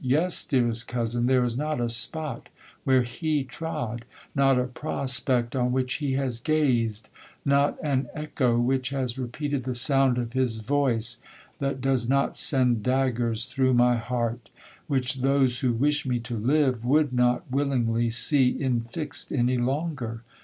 [0.03, 2.49] —'Yes, dearest cousin—there is not a spot
[2.85, 9.63] where he trod—not a prospect on which he has gazed—not an echo which has repeated
[9.63, 14.49] the sound of his voice,—that does not send daggers through my heart,
[14.87, 20.23] which those who wish me to live would not willingly see infixed any longer.'